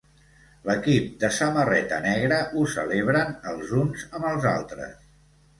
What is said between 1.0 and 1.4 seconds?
de